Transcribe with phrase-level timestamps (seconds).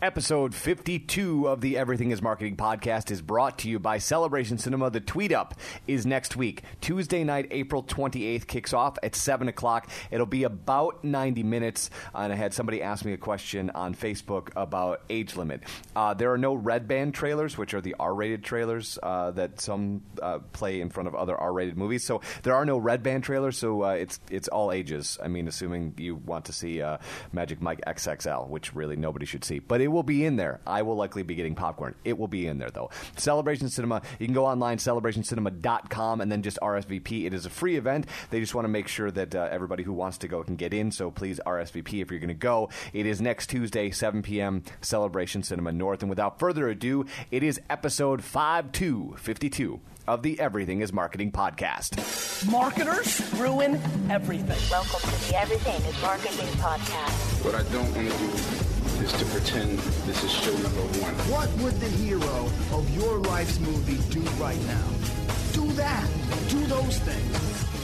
[0.00, 4.90] Episode 52 of the Everything is Marketing podcast is brought to you by Celebration Cinema.
[4.90, 5.56] The tweet up
[5.88, 6.62] is next week.
[6.80, 9.90] Tuesday night, April 28th, kicks off at 7 o'clock.
[10.12, 11.90] It'll be about 90 minutes.
[12.14, 15.64] And I had somebody ask me a question on Facebook about age limit.
[15.96, 19.60] Uh, there are no red band trailers, which are the R rated trailers uh, that
[19.60, 22.04] some uh, play in front of other R rated movies.
[22.04, 25.18] So there are no red band trailers, so uh, it's, it's all ages.
[25.20, 26.98] I mean, assuming you want to see uh,
[27.32, 29.58] Magic Mike XXL, which really nobody should see.
[29.58, 30.60] But it will be in there.
[30.66, 31.94] I will likely be getting popcorn.
[32.04, 32.90] It will be in there, though.
[33.16, 37.26] Celebration Cinema, you can go online, celebrationcinema.com, and then just RSVP.
[37.26, 38.06] It is a free event.
[38.30, 40.72] They just want to make sure that uh, everybody who wants to go can get
[40.74, 42.68] in, so please RSVP if you're going to go.
[42.92, 46.02] It is next Tuesday, 7 p.m., Celebration Cinema North.
[46.02, 52.50] And without further ado, it is episode 5252 of the Everything is Marketing podcast.
[52.50, 53.74] Marketers ruin
[54.10, 54.58] everything.
[54.70, 57.44] Welcome to the Everything is Marketing podcast.
[57.44, 58.67] What I don't want to do
[59.02, 61.14] is to pretend this is show number one.
[61.30, 64.88] What would the hero of your life's movie do right now?
[65.52, 66.08] Do that.
[66.48, 67.77] Do those things.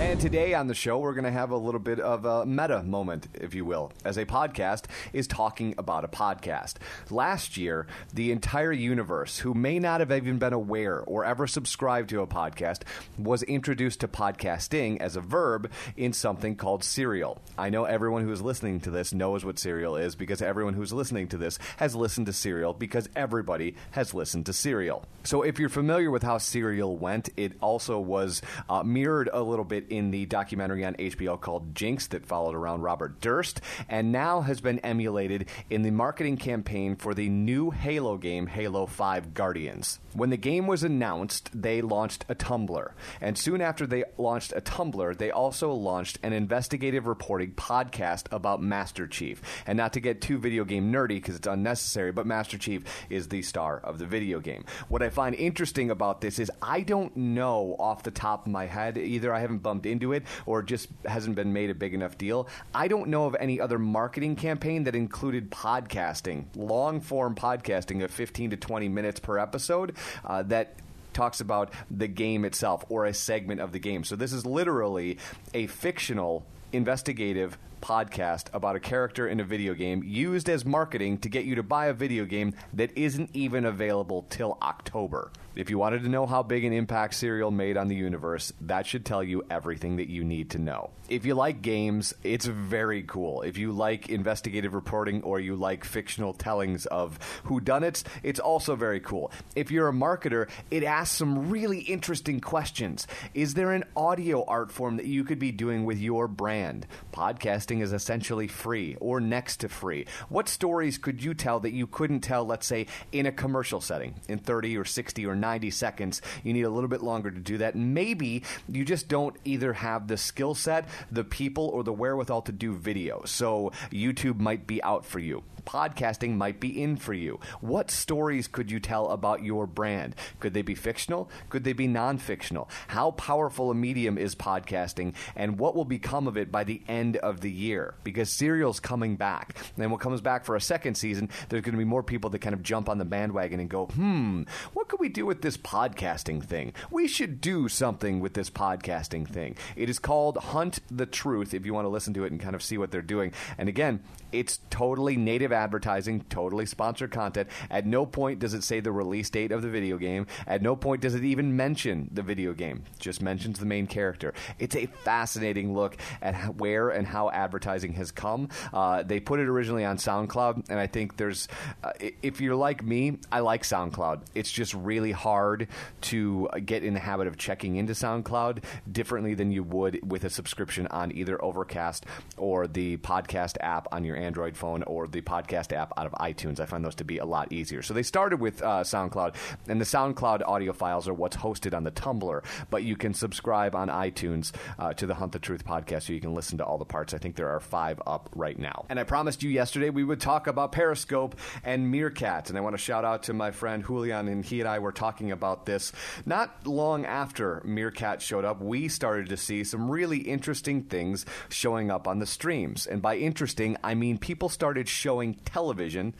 [0.00, 2.82] And today on the show, we're going to have a little bit of a meta
[2.82, 6.74] moment, if you will, as a podcast is talking about a podcast.
[7.08, 12.10] Last year, the entire universe, who may not have even been aware or ever subscribed
[12.10, 12.82] to a podcast,
[13.16, 17.40] was introduced to podcasting as a verb in something called Serial.
[17.56, 20.92] I know everyone who is listening to this knows what Serial is because everyone who's
[20.92, 25.04] listening to this has listened to Serial because everybody has listened to Serial.
[25.22, 29.64] So if you're familiar with how Serial went, it also was uh, mirrored a little
[29.64, 34.40] bit in the documentary on HBO called Jinx that followed around Robert Durst, and now
[34.40, 40.00] has been emulated in the marketing campaign for the new Halo game, Halo 5 Guardians.
[40.14, 44.60] When the game was announced, they launched a Tumblr, and soon after they launched a
[44.60, 49.42] Tumblr, they also launched an investigative reporting podcast about Master Chief.
[49.66, 53.28] And not to get too video game nerdy because it's unnecessary, but Master Chief is
[53.28, 54.64] the star of the video game.
[54.88, 58.66] What I find interesting about this is I don't know off the top of my
[58.66, 62.18] head, either I haven't bumped into it or just hasn't been made a big enough
[62.18, 62.46] deal.
[62.74, 68.10] I don't know of any other marketing campaign that included podcasting, long form podcasting of
[68.10, 69.96] 15 to 20 minutes per episode
[70.26, 70.74] uh, that
[71.14, 74.04] talks about the game itself or a segment of the game.
[74.04, 75.16] So this is literally
[75.54, 81.28] a fictional investigative podcast about a character in a video game used as marketing to
[81.30, 85.30] get you to buy a video game that isn't even available till October.
[85.54, 88.86] If you wanted to know how big an impact Serial made on the universe, that
[88.86, 90.90] should tell you everything that you need to know.
[91.10, 93.42] If you like games, it's very cool.
[93.42, 98.98] If you like investigative reporting or you like fictional tellings of whodunits, it's also very
[98.98, 99.30] cool.
[99.54, 103.06] If you're a marketer, it asks some really interesting questions.
[103.34, 106.86] Is there an audio art form that you could be doing with your brand?
[107.12, 110.06] Podcasting is essentially free or next to free.
[110.30, 114.14] What stories could you tell that you couldn't tell, let's say, in a commercial setting
[114.30, 116.22] in 30 or 60 or 90 seconds?
[116.42, 117.76] You need a little bit longer to do that.
[117.76, 122.52] Maybe you just don't either have the skill set, the people, or the wherewithal to
[122.52, 123.22] do video.
[123.26, 125.42] So YouTube might be out for you.
[125.66, 127.40] Podcasting might be in for you.
[127.60, 130.14] What stories could you tell about your brand?
[130.40, 131.30] Could they be fictional?
[131.48, 132.68] Could they be non fictional?
[132.88, 137.16] How powerful a medium is podcasting, and what will become of it by the end
[137.18, 137.94] of the year?
[138.04, 139.56] Because Serial's coming back.
[139.76, 142.40] And what comes back for a second season, there's going to be more people that
[142.40, 144.42] kind of jump on the bandwagon and go, hmm,
[144.72, 146.72] what could we do with this podcasting thing?
[146.90, 149.56] We should do something with this podcasting thing.
[149.76, 152.54] It is called Hunt the Truth if you want to listen to it and kind
[152.54, 153.32] of see what they're doing.
[153.58, 154.02] And again,
[154.32, 157.48] it's totally native advertising, totally sponsored content.
[157.70, 160.26] At no point does it say the release date of the video game.
[160.46, 162.84] At no point does it even mention the video game.
[162.94, 164.34] It just mentions the main character.
[164.58, 168.48] It's a fascinating look at where and how advertising has come.
[168.72, 171.48] Uh, they put it originally on SoundCloud, and I think there's,
[171.82, 174.22] uh, if you're like me, I like SoundCloud.
[174.34, 175.68] It's just really hard
[176.02, 180.30] to get in the habit of checking into SoundCloud differently than you would with a
[180.30, 185.41] subscription on either Overcast or the podcast app on your Android phone or the podcast
[185.50, 186.60] app out of iTunes.
[186.60, 187.82] I find those to be a lot easier.
[187.82, 189.34] So they started with uh, SoundCloud,
[189.68, 193.74] and the SoundCloud audio files are what's hosted on the Tumblr, but you can subscribe
[193.74, 196.78] on iTunes uh, to the Hunt the Truth podcast so you can listen to all
[196.78, 197.14] the parts.
[197.14, 198.86] I think there are five up right now.
[198.88, 202.74] And I promised you yesterday we would talk about Periscope and Meerkat, and I want
[202.74, 205.92] to shout out to my friend Julian, and he and I were talking about this
[206.26, 208.60] not long after Meerkat showed up.
[208.60, 213.16] We started to see some really interesting things showing up on the streams, and by
[213.16, 216.14] interesting, I mean people started showing television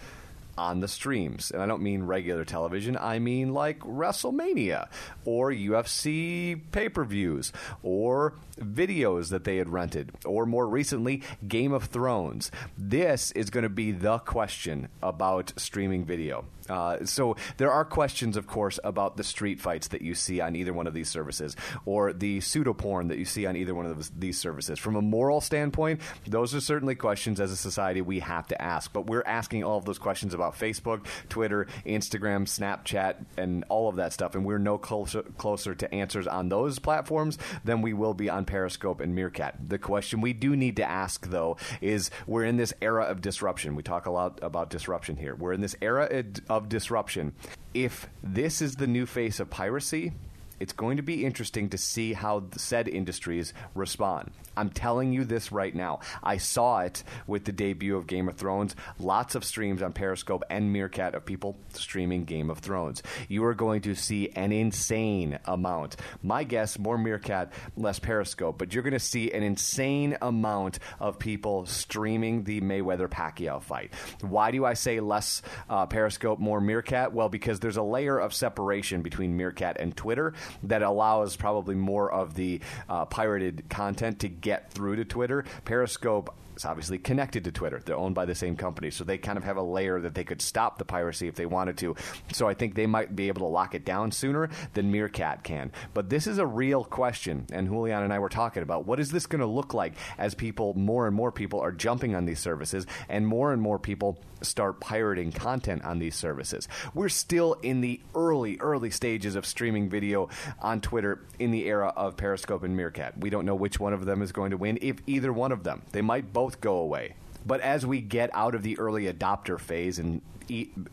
[0.62, 1.50] on the streams.
[1.50, 4.86] And I don't mean regular television, I mean like WrestleMania
[5.24, 11.72] or UFC pay per views or videos that they had rented or more recently, Game
[11.72, 12.52] of Thrones.
[12.78, 16.44] This is going to be the question about streaming video.
[16.68, 20.54] Uh, so there are questions, of course, about the street fights that you see on
[20.56, 23.86] either one of these services, or the pseudo porn that you see on either one
[23.86, 24.78] of these services.
[24.78, 28.92] From a moral standpoint, those are certainly questions as a society we have to ask.
[28.92, 33.96] But we're asking all of those questions about Facebook, Twitter, Instagram, Snapchat, and all of
[33.96, 38.14] that stuff, and we're no closer closer to answers on those platforms than we will
[38.14, 39.68] be on Periscope and Meerkat.
[39.68, 43.76] The question we do need to ask, though, is we're in this era of disruption.
[43.76, 45.34] We talk a lot about disruption here.
[45.34, 47.32] We're in this era of disruption.
[47.74, 50.12] If this is the new face of piracy,
[50.62, 54.30] it's going to be interesting to see how said industries respond.
[54.56, 55.98] I'm telling you this right now.
[56.22, 58.76] I saw it with the debut of Game of Thrones.
[59.00, 63.02] Lots of streams on Periscope and Meerkat of people streaming Game of Thrones.
[63.28, 65.96] You are going to see an insane amount.
[66.22, 71.18] My guess, more Meerkat, less Periscope, but you're going to see an insane amount of
[71.18, 73.92] people streaming the Mayweather Pacquiao fight.
[74.20, 77.12] Why do I say less uh, Periscope, more Meerkat?
[77.12, 82.10] Well, because there's a layer of separation between Meerkat and Twitter that allows probably more
[82.10, 85.44] of the uh, pirated content to get through to Twitter.
[85.64, 87.80] Periscope is obviously connected to Twitter.
[87.84, 90.24] They're owned by the same company, so they kind of have a layer that they
[90.24, 91.96] could stop the piracy if they wanted to.
[92.32, 95.72] So I think they might be able to lock it down sooner than Meerkat can.
[95.94, 99.10] But this is a real question, and Julian and I were talking about what is
[99.10, 102.40] this going to look like as people, more and more people, are jumping on these
[102.40, 106.68] services, and more and more people start pirating content on these services.
[106.94, 110.28] We're still in the early, early stages of streaming video
[110.60, 113.18] on Twitter in the era of Periscope and Meerkat.
[113.18, 115.64] We don't know which one of them is going to win, if either one of
[115.64, 115.82] them.
[115.92, 117.14] They might both go away.
[117.44, 120.22] But as we get out of the early adopter phase and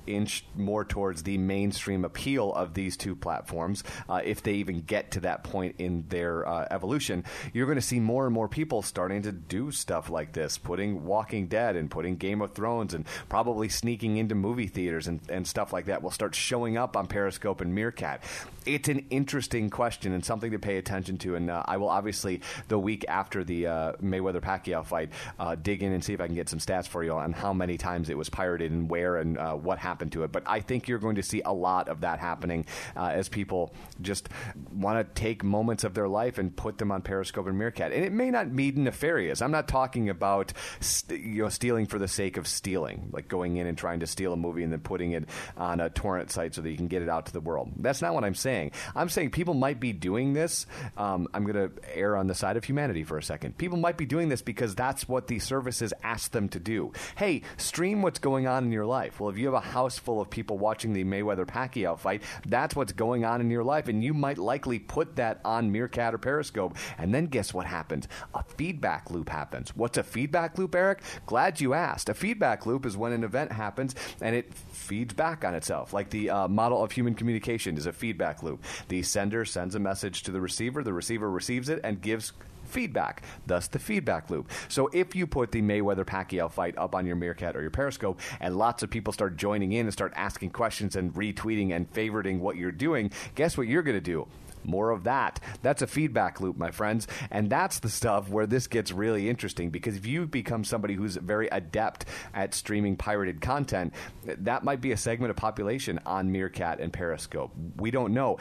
[0.07, 5.11] inch more towards the mainstream appeal of these two platforms, uh, if they even get
[5.11, 7.23] to that point in their uh, evolution,
[7.53, 11.05] you're going to see more and more people starting to do stuff like this, putting
[11.05, 15.47] Walking Dead and putting Game of Thrones and probably sneaking into movie theaters and, and
[15.47, 18.23] stuff like that will start showing up on Periscope and Meerkat.
[18.65, 21.35] It's an interesting question and something to pay attention to.
[21.35, 25.09] And uh, I will obviously, the week after the uh, Mayweather Pacquiao fight,
[25.39, 27.53] uh, dig in and see if I can get some stats for you on how
[27.53, 30.31] many times it was pirated and where and uh, what happened to it.
[30.31, 32.65] But I think you're going to see a lot of that happening
[32.95, 34.29] uh, as people just
[34.71, 37.91] want to take moments of their life and put them on Periscope and Meerkat.
[37.91, 39.41] And it may not be nefarious.
[39.41, 43.57] I'm not talking about st- you know stealing for the sake of stealing, like going
[43.57, 45.25] in and trying to steal a movie and then putting it
[45.57, 47.71] on a torrent site so that you can get it out to the world.
[47.77, 48.71] That's not what I'm saying.
[48.95, 50.65] I'm saying people might be doing this.
[50.97, 53.57] Um, I'm going to err on the side of humanity for a second.
[53.57, 56.93] People might be doing this because that's what the services ask them to do.
[57.15, 59.19] Hey, stream what's going on in your life.
[59.19, 62.75] Well, if you have a house full of people watching the Mayweather Pacquiao fight, that's
[62.75, 63.87] what's going on in your life.
[63.87, 66.77] And you might likely put that on Meerkat or Periscope.
[66.97, 68.07] And then guess what happens?
[68.33, 69.75] A feedback loop happens.
[69.75, 71.01] What's a feedback loop, Eric?
[71.25, 72.09] Glad you asked.
[72.09, 75.93] A feedback loop is when an event happens and it feeds back on itself.
[75.93, 78.63] Like the uh, model of human communication is a feedback loop.
[78.87, 82.33] The sender sends a message to the receiver, the receiver receives it and gives
[82.69, 84.49] feedback, thus the feedback loop.
[84.67, 88.19] So if you put the Mayweather Pacquiao fight up on your Meerkat or your Periscope,
[88.39, 92.39] and lots of people start joining in and start asking questions and retweeting and favoriting
[92.39, 94.27] what you're doing, guess what you're going to do?
[94.63, 95.39] More of that.
[95.61, 97.07] That's a feedback loop, my friends.
[97.31, 101.15] And that's the stuff where this gets really interesting because if you become somebody who's
[101.15, 103.93] very adept at streaming pirated content,
[104.25, 107.51] that might be a segment of population on Meerkat and Periscope.
[107.77, 108.37] We don't know.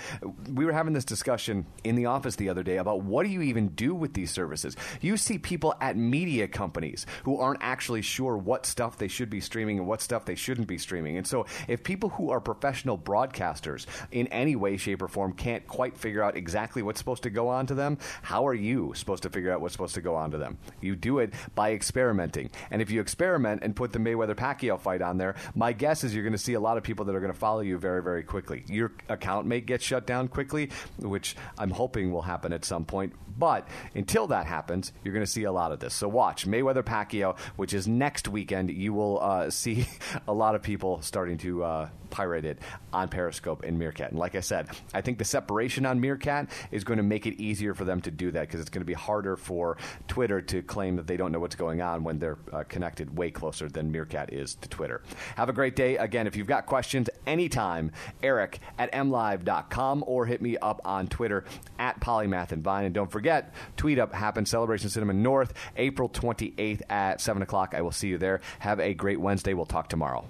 [0.53, 3.43] We were having this discussion in the office the other day about what do you
[3.43, 4.77] even do with these services?
[5.01, 9.41] You see people at media companies who aren't actually sure what stuff they should be
[9.41, 11.17] streaming and what stuff they shouldn't be streaming.
[11.17, 15.67] And so if people who are professional broadcasters in any way, shape, or form can't
[15.67, 18.95] quite figure figure out exactly what's supposed to go on to them, how are you
[18.97, 20.57] supposed to figure out what's supposed to go on to them?
[20.81, 22.49] You do it by experimenting.
[22.71, 26.15] And if you experiment and put the Mayweather Pacquiao fight on there, my guess is
[26.15, 28.03] you're going to see a lot of people that are going to follow you very,
[28.03, 28.65] very quickly.
[28.69, 33.13] Your account may get shut down quickly, which I'm hoping will happen at some point.
[33.39, 35.93] But until that happens, you're going to see a lot of this.
[35.93, 38.71] So watch Mayweather Pacquiao, which is next weekend.
[38.71, 39.87] You will uh, see
[40.27, 42.59] a lot of people starting to uh, pirate it
[42.93, 44.11] on Periscope and Meerkat.
[44.11, 47.75] And like I said, I think the separation Meerkat is going to make it easier
[47.75, 49.77] for them to do that because it's going to be harder for
[50.07, 53.31] Twitter to claim that they don't know what's going on when they're uh, connected way
[53.31, 55.03] closer than Meerkat is to Twitter.
[55.37, 55.97] Have a great day.
[55.97, 61.45] Again, if you've got questions anytime, Eric at mlive.com or hit me up on Twitter
[61.79, 62.85] at Polymath and Vine.
[62.85, 67.75] And don't forget, Tweet Up happens Celebration Cinema North, April 28th at 7 o'clock.
[67.75, 68.41] I will see you there.
[68.61, 69.55] Have a great Wednesday.
[69.55, 70.27] We'll talk tomorrow.